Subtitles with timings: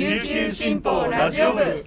[0.00, 1.84] 琉球新報ラジオ部。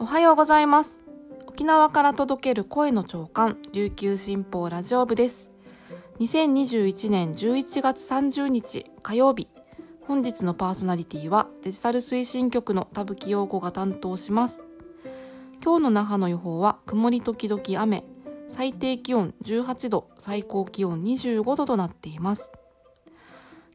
[0.00, 1.00] おはようございます。
[1.46, 5.52] 沖縄から届ける声の長官琉球新報ラジオ部です。
[6.18, 9.46] 2021年11月30日火曜日。
[10.08, 14.64] 本日のパーソナリティはデジタル推進局の田吹陽子が担当します。
[15.62, 18.02] 今日の那覇の予報は曇り時々雨。
[18.50, 22.52] 最低気温18度最高気温25度となっています。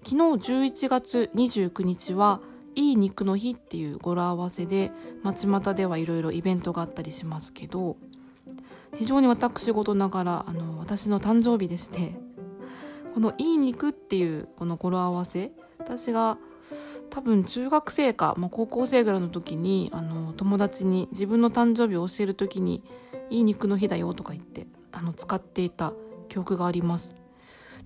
[0.03, 2.39] 昨日11月29日は
[2.75, 4.91] いい肉の日っていう語呂合わせで
[5.23, 7.97] 街股ではいろいろイベントがあったりしますけど
[8.93, 12.15] 非常に私事ながらあの私の誕生日でして
[13.15, 16.37] この「いい肉」っていうこの語呂合わせ私が
[17.09, 22.83] 多分中学生か、まあ、高校生ぐらいの時にあの友達に自分の誕生日を教える時に
[23.29, 25.93] 「いい肉の日だよ」とか言ってあの使っていた
[26.29, 27.15] 記憶があります。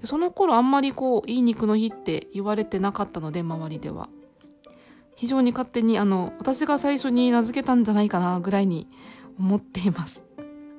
[0.02, 4.10] でその頃あんまりこう「いい肉の日」って言われてなかったので周りでは。
[5.20, 8.88] 非常に勝手にあの私が最初に名付けたんじゃないかなぐらいに
[9.38, 10.24] 思っています。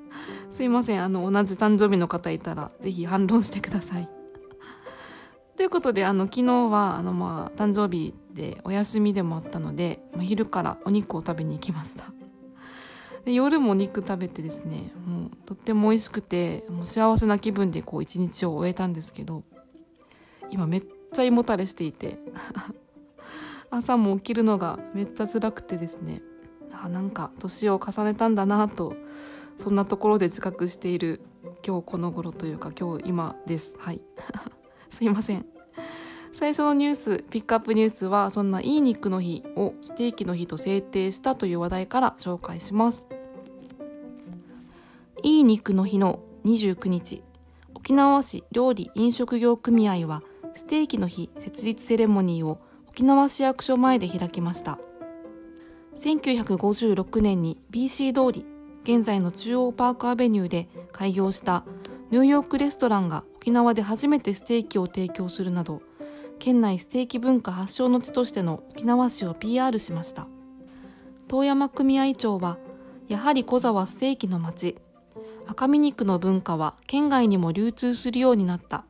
[0.50, 4.08] すいませんあの同じ誕生日の方いたら是非反論してください。
[5.58, 12.04] ということであの昨日はあのまあ誕生日でお休みでもあったので、まあ、昼からお肉を食べに行きました。
[13.24, 19.42] で夜も肉食べてですねもうとっても美味しくてもう幸せな気分でこう一日を終えたんですけど
[20.48, 22.18] 今めっちゃ胃もたれしていて
[23.70, 26.22] 朝も起きるのがめっちゃ辛くてですね
[26.72, 28.94] あなんか年を重ねたんだなと
[29.58, 31.20] そんなところで自覚している
[31.66, 33.76] 今日この頃というか今日今です。
[33.78, 34.02] はい。
[34.90, 35.59] すいません。
[36.32, 43.08] 最初のニュースピックアップニュースはそんないい肉の日をステーキの日と制定したという話題から紹介します。
[45.22, 47.22] いい肉の日の29日
[47.74, 50.22] 沖縄市料理飲食業組合は
[50.54, 52.58] ステーキの日設立セレモニーを
[52.88, 54.78] 沖縄市役所前で開きました。
[55.96, 58.46] 1956年に BC 通り
[58.84, 61.64] 現在の中央パークアベニューで開業した
[62.10, 65.82] ニューヨークレストランが沖縄で初めてステーキを提供するなど
[66.40, 70.26] 県内ステーキ文化発祥の地としての沖縄市を PR しました。
[71.28, 72.56] 遠山組合長は
[73.08, 74.78] やはり小座はステーキの町
[75.46, 78.84] 赤身肉の文化は県外にも流通するようになった。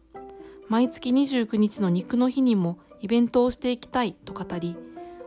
[0.69, 4.77] 毎月29日の肉の日にもイベントをしていきたいと語り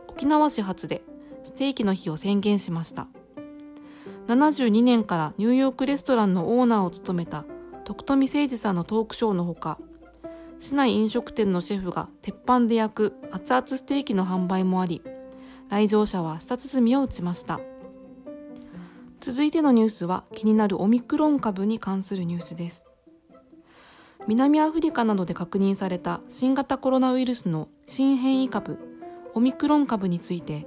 [0.08, 1.02] 沖縄市発で
[1.44, 3.06] ステーキの日を宣言しました。
[4.28, 7.44] 72年からニューヨークレストランのオーナーを務めた
[7.84, 9.78] 徳富誠二さんのトークショーのほか
[10.58, 15.02] 市内飲食店のシェフが鉄板で焼く熱々ステーキの販売もあり
[15.68, 17.60] 来場者は舌鼓を打ちました。
[19.20, 22.86] 続いてのニュースは気になるオミクロン株に関するニュースです。
[24.26, 28.78] 南アフリカなどで確認された新型コロナウイルスの新変異株
[29.34, 30.66] オミクロン株について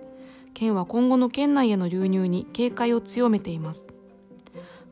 [0.54, 3.88] 県は今後の県内への流入に警戒を強めています。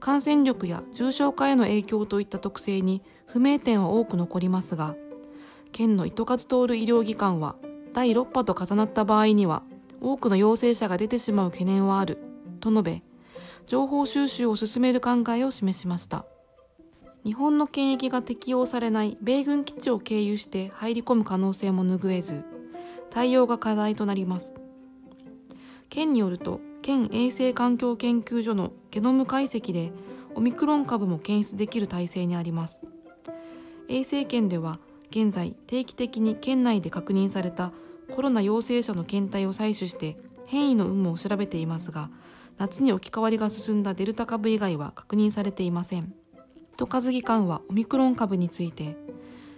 [0.06, 4.96] 感染力や重症化への影響といった特性に不明点は多く残りますが
[5.72, 7.56] 県の糸数通る医療機関は
[7.92, 9.64] 第6波と重なった場合には
[10.02, 12.20] 多くの陽性者が出てしまう懸念はある
[12.60, 13.02] と述べ
[13.66, 16.28] 情報収集を進める考えを示しました。
[17.24, 22.44] 日本の検疫が適用されない米軍基地を経由して入り込む可能性も拭えず
[23.10, 24.54] 対応が課題となります。
[25.90, 29.92] 県によると県衛生環境研究所のゲノム解析で
[30.36, 32.80] オミクロン株も検出できる体制にあります。
[33.90, 34.78] 衛生圏では
[35.10, 37.72] 現在定期的に県内で確認された
[38.16, 42.12] コロナ陽性者の検体を採取して変異の有無を調べていますが
[42.60, 46.14] 夏に置き換わりが進んだデルタ株以外は確認されていません。
[46.78, 48.96] 都数機関はオミクロン株について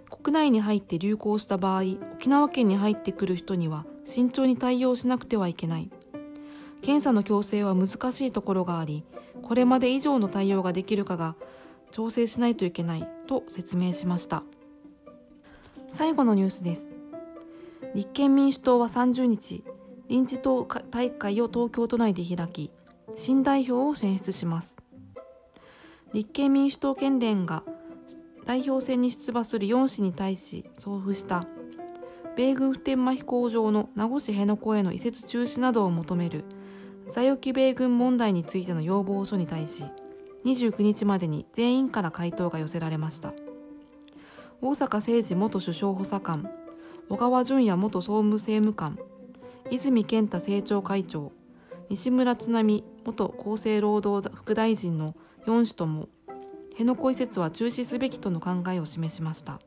[0.09, 1.81] 国内に入って流行した場合
[2.13, 5.89] 沖縄県に入ってくる人には慎重に対応しなくてはいけない。
[6.81, 9.03] 検査の強制は難しいところがあり
[9.41, 11.35] これまで以上の対応ができるかが
[11.91, 14.43] 調整しないといけないと説明しました。
[15.89, 16.93] 最後のニュースです。
[17.95, 19.63] 立憲民主党は30日
[20.09, 22.71] 臨時党大会を東京都内で開き
[23.15, 24.77] 新代表を選出します。
[26.13, 27.63] 立憲民主党県連が
[28.45, 31.45] 代表選に出馬する4氏に対し送付した
[32.37, 36.45] 米軍普天間飛行場の名護市辺野古への移設中止などを求める
[37.09, 39.83] 在沖米軍問題についての要望書に対し
[40.45, 43.33] 29日までに全員から回答が寄せられました。
[44.61, 46.49] 大阪誠二元首相補佐官
[47.09, 48.97] 小川淳也元総務政務官
[49.69, 51.31] 泉健太政調会長
[51.89, 55.15] 西村津波元厚生労働副大臣の
[55.45, 56.09] 4氏とも
[56.71, 59.59] 辺野古移設は中止すべきとの考えを示しました。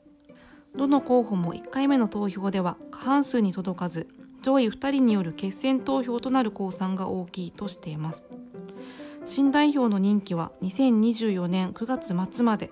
[0.76, 4.06] どの候補も1回目の投票では過半数に届かず
[4.42, 8.26] 上位2人による決選投票となる公算が大きいとしています。
[9.26, 12.70] 新代表の任期は2024年9月末まで。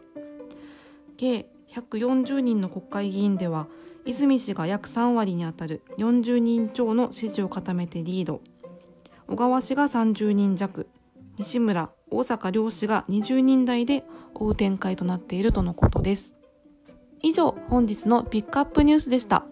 [1.17, 3.67] 計140人の国会議員では
[4.07, 8.41] 泉氏が約3割にあたる40人超の支持を固めてリード。
[9.27, 10.89] 小川氏が30人弱。
[11.37, 14.05] 西村大阪両氏が20人台で
[14.35, 16.37] 追う展開となっているとのことです。
[17.23, 19.45] 以上本日のピックアップニュースでした。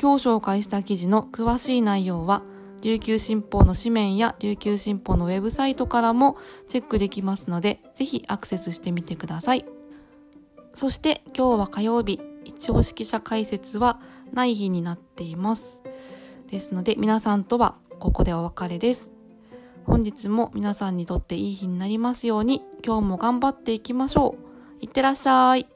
[0.00, 2.42] 今日紹介した記事の詳しい内容は
[2.82, 6.36] 琉球新報の紙面や琉球新報のウェブサイトからも
[6.68, 9.64] チェックできますのでぜひアクセスしてみてください。
[10.74, 14.00] そして今日は火曜日一応指揮者解説は
[14.32, 15.82] ない日になっています。
[16.50, 19.12] ですので皆さんとはここでお別れです。
[19.86, 24.84] 本日も皆さんにとっていい日になりますように今日も頑張っていきましょう。
[24.84, 25.73] いってらっしゃい。